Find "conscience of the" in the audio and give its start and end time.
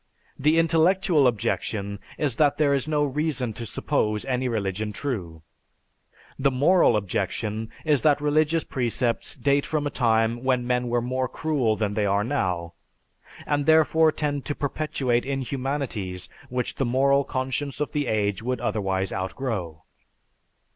17.23-18.07